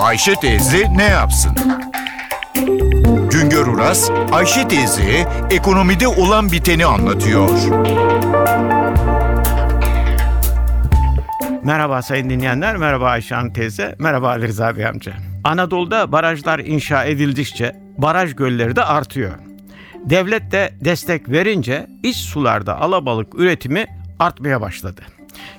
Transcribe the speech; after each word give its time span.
Ayşe 0.00 0.34
teyze 0.34 0.86
ne 0.96 1.04
yapsın? 1.04 1.52
Güngör 3.30 3.66
Uras, 3.66 4.10
Ayşe 4.32 4.68
teyze 4.68 5.28
ekonomide 5.50 6.08
olan 6.08 6.52
biteni 6.52 6.86
anlatıyor. 6.86 7.48
Merhaba 11.64 12.02
sayın 12.02 12.30
dinleyenler, 12.30 12.76
merhaba 12.76 13.06
Ayşe 13.06 13.34
Hanım 13.34 13.52
teyze, 13.52 13.96
merhaba 13.98 14.28
Ali 14.28 14.48
Rıza 14.48 14.76
Bey 14.76 14.86
amca. 14.86 15.12
Anadolu'da 15.44 16.12
barajlar 16.12 16.58
inşa 16.58 17.04
edildikçe 17.04 17.76
baraj 17.98 18.36
gölleri 18.36 18.76
de 18.76 18.84
artıyor. 18.84 19.32
Devlet 20.04 20.52
de 20.52 20.74
destek 20.80 21.28
verince 21.28 21.86
iç 22.02 22.16
sularda 22.16 22.80
alabalık 22.80 23.34
üretimi 23.34 23.86
artmaya 24.18 24.60
başladı. 24.60 25.00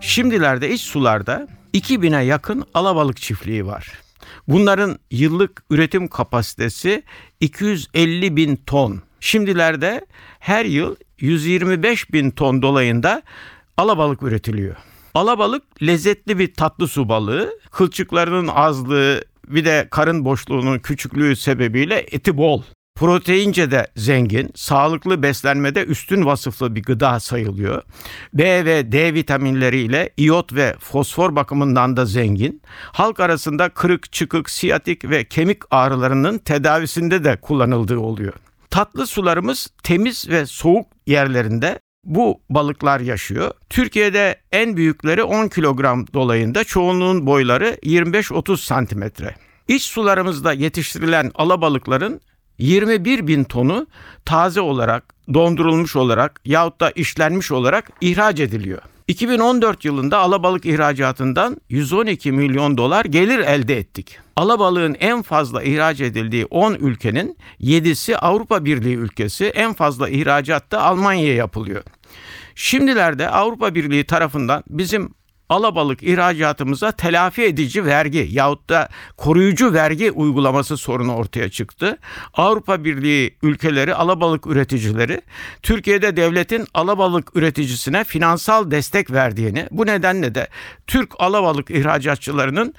Şimdilerde 0.00 0.70
iç 0.70 0.80
sularda 0.80 1.48
2000'e 1.74 2.24
yakın 2.24 2.64
alabalık 2.74 3.16
çiftliği 3.16 3.66
var. 3.66 4.09
Bunların 4.50 4.98
yıllık 5.10 5.62
üretim 5.70 6.08
kapasitesi 6.08 7.02
250 7.40 8.36
bin 8.36 8.56
ton. 8.56 9.02
Şimdilerde 9.20 10.06
her 10.38 10.64
yıl 10.64 10.96
125 11.18 12.12
bin 12.12 12.30
ton 12.30 12.62
dolayında 12.62 13.22
alabalık 13.76 14.22
üretiliyor. 14.22 14.76
Alabalık 15.14 15.82
lezzetli 15.82 16.38
bir 16.38 16.54
tatlı 16.54 16.88
su 16.88 17.08
balığı. 17.08 17.58
Kılçıklarının 17.70 18.48
azlığı 18.48 19.24
bir 19.48 19.64
de 19.64 19.88
karın 19.90 20.24
boşluğunun 20.24 20.78
küçüklüğü 20.78 21.36
sebebiyle 21.36 22.06
eti 22.10 22.36
bol. 22.36 22.62
Proteince 23.00 23.70
de 23.70 23.86
zengin, 23.96 24.50
sağlıklı 24.54 25.22
beslenmede 25.22 25.84
üstün 25.84 26.26
vasıflı 26.26 26.74
bir 26.74 26.82
gıda 26.82 27.20
sayılıyor. 27.20 27.82
B 28.34 28.64
ve 28.64 28.92
D 28.92 29.14
vitaminleriyle 29.14 30.10
iyot 30.16 30.54
ve 30.54 30.76
fosfor 30.80 31.36
bakımından 31.36 31.96
da 31.96 32.06
zengin. 32.06 32.62
Halk 32.92 33.20
arasında 33.20 33.68
kırık, 33.68 34.12
çıkık, 34.12 34.50
siyatik 34.50 35.10
ve 35.10 35.24
kemik 35.24 35.62
ağrılarının 35.70 36.38
tedavisinde 36.38 37.24
de 37.24 37.36
kullanıldığı 37.36 37.98
oluyor. 37.98 38.32
Tatlı 38.70 39.06
sularımız 39.06 39.68
temiz 39.82 40.28
ve 40.28 40.46
soğuk 40.46 40.86
yerlerinde 41.06 41.78
bu 42.04 42.40
balıklar 42.50 43.00
yaşıyor. 43.00 43.50
Türkiye'de 43.70 44.36
en 44.52 44.76
büyükleri 44.76 45.22
10 45.22 45.48
kilogram 45.48 46.06
dolayında, 46.14 46.64
çoğunluğun 46.64 47.26
boyları 47.26 47.78
25-30 47.82 48.56
santimetre. 48.56 49.34
İç 49.68 49.82
sularımızda 49.82 50.52
yetiştirilen 50.52 51.30
alabalıkların 51.34 52.20
21 52.60 53.26
bin 53.26 53.44
tonu 53.44 53.86
taze 54.24 54.60
olarak, 54.60 55.14
dondurulmuş 55.34 55.96
olarak 55.96 56.40
yahut 56.44 56.80
da 56.80 56.90
işlenmiş 56.90 57.52
olarak 57.52 57.90
ihraç 58.00 58.40
ediliyor. 58.40 58.82
2014 59.08 59.84
yılında 59.84 60.18
alabalık 60.18 60.66
ihracatından 60.66 61.56
112 61.68 62.32
milyon 62.32 62.76
dolar 62.76 63.04
gelir 63.04 63.38
elde 63.38 63.76
ettik. 63.76 64.18
Alabalığın 64.36 64.96
en 65.00 65.22
fazla 65.22 65.62
ihraç 65.62 66.00
edildiği 66.00 66.46
10 66.46 66.74
ülkenin 66.74 67.36
7'si 67.60 68.16
Avrupa 68.16 68.64
Birliği 68.64 68.96
ülkesi, 68.96 69.44
en 69.44 69.72
fazla 69.72 70.08
ihracat 70.08 70.72
da 70.72 70.82
Almanya'ya 70.82 71.34
yapılıyor. 71.34 71.82
Şimdilerde 72.54 73.30
Avrupa 73.30 73.74
Birliği 73.74 74.04
tarafından 74.04 74.64
bizim 74.68 75.14
alabalık 75.50 76.02
ihracatımıza 76.02 76.92
telafi 76.92 77.42
edici 77.42 77.84
vergi 77.84 78.28
yahut 78.30 78.68
da 78.68 78.88
koruyucu 79.16 79.72
vergi 79.72 80.10
uygulaması 80.10 80.76
sorunu 80.76 81.14
ortaya 81.14 81.50
çıktı. 81.50 81.98
Avrupa 82.34 82.84
Birliği 82.84 83.36
ülkeleri 83.42 83.94
alabalık 83.94 84.46
üreticileri 84.46 85.22
Türkiye'de 85.62 86.16
devletin 86.16 86.66
alabalık 86.74 87.36
üreticisine 87.36 88.04
finansal 88.04 88.70
destek 88.70 89.10
verdiğini 89.10 89.68
bu 89.70 89.86
nedenle 89.86 90.34
de 90.34 90.48
Türk 90.86 91.10
alabalık 91.18 91.70
ihracatçılarının 91.70 92.74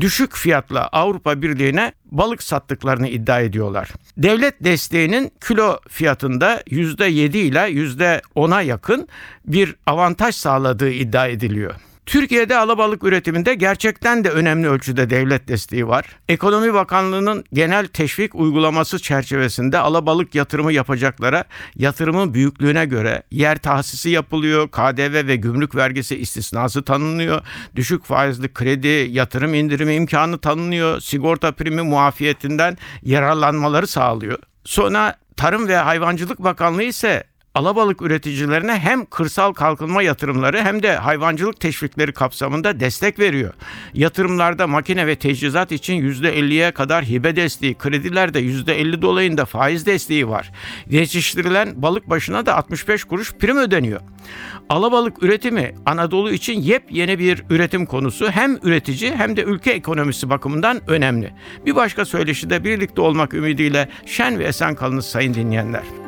düşük 0.00 0.36
fiyatla 0.36 0.88
Avrupa 0.92 1.42
Birliği'ne 1.42 1.92
balık 2.04 2.42
sattıklarını 2.42 3.08
iddia 3.08 3.40
ediyorlar. 3.40 3.88
Devlet 4.16 4.64
desteğinin 4.64 5.32
kilo 5.48 5.78
fiyatında 5.88 6.60
%7 6.60 7.36
ile 7.36 7.58
%10'a 7.58 8.62
yakın 8.62 9.08
bir 9.46 9.74
avantaj 9.86 10.34
sağladığı 10.34 10.90
iddia 10.90 11.26
ediliyor. 11.26 11.74
Türkiye'de 12.08 12.56
alabalık 12.56 13.04
üretiminde 13.04 13.54
gerçekten 13.54 14.24
de 14.24 14.30
önemli 14.30 14.68
ölçüde 14.68 15.10
devlet 15.10 15.48
desteği 15.48 15.88
var. 15.88 16.04
Ekonomi 16.28 16.74
Bakanlığı'nın 16.74 17.44
genel 17.52 17.86
teşvik 17.86 18.34
uygulaması 18.34 18.98
çerçevesinde 18.98 19.78
alabalık 19.78 20.34
yatırımı 20.34 20.72
yapacaklara 20.72 21.44
yatırımın 21.76 22.34
büyüklüğüne 22.34 22.84
göre 22.84 23.22
yer 23.30 23.58
tahsisi 23.58 24.10
yapılıyor, 24.10 24.68
KDV 24.68 25.26
ve 25.26 25.36
gümrük 25.36 25.74
vergisi 25.74 26.16
istisnası 26.16 26.82
tanınıyor, 26.82 27.42
düşük 27.76 28.04
faizli 28.04 28.52
kredi, 28.52 29.08
yatırım 29.10 29.54
indirimi 29.54 29.94
imkanı 29.94 30.38
tanınıyor, 30.38 31.00
sigorta 31.00 31.52
primi 31.52 31.82
muafiyetinden 31.82 32.78
yararlanmaları 33.02 33.86
sağlıyor. 33.86 34.38
Sonra 34.64 35.14
Tarım 35.36 35.68
ve 35.68 35.76
Hayvancılık 35.76 36.38
Bakanlığı 36.38 36.82
ise 36.82 37.24
alabalık 37.58 38.02
üreticilerine 38.02 38.78
hem 38.78 39.04
kırsal 39.04 39.52
kalkınma 39.52 40.02
yatırımları 40.02 40.62
hem 40.62 40.82
de 40.82 40.96
hayvancılık 40.96 41.60
teşvikleri 41.60 42.12
kapsamında 42.12 42.80
destek 42.80 43.18
veriyor. 43.18 43.54
Yatırımlarda 43.94 44.66
makine 44.66 45.06
ve 45.06 45.16
teçhizat 45.16 45.72
için 45.72 45.94
%50'ye 45.94 46.70
kadar 46.70 47.04
hibe 47.04 47.36
desteği, 47.36 47.74
kredilerde 47.74 48.40
%50 48.40 49.02
dolayında 49.02 49.44
faiz 49.44 49.86
desteği 49.86 50.28
var. 50.28 50.52
Yetiştirilen 50.90 51.82
balık 51.82 52.10
başına 52.10 52.46
da 52.46 52.56
65 52.56 53.04
kuruş 53.04 53.34
prim 53.34 53.56
ödeniyor. 53.56 54.00
Alabalık 54.68 55.22
üretimi 55.22 55.74
Anadolu 55.86 56.32
için 56.32 56.60
yepyeni 56.60 57.18
bir 57.18 57.44
üretim 57.50 57.86
konusu 57.86 58.30
hem 58.30 58.58
üretici 58.62 59.16
hem 59.16 59.36
de 59.36 59.42
ülke 59.42 59.70
ekonomisi 59.70 60.30
bakımından 60.30 60.80
önemli. 60.86 61.32
Bir 61.66 61.76
başka 61.76 62.04
söyleşi 62.04 62.50
de 62.50 62.64
birlikte 62.64 63.00
olmak 63.00 63.34
ümidiyle 63.34 63.88
şen 64.06 64.38
ve 64.38 64.44
esen 64.44 64.74
kalınız 64.74 65.06
sayın 65.06 65.34
dinleyenler. 65.34 66.07